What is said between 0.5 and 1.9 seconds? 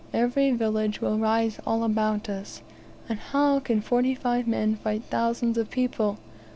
village will rise all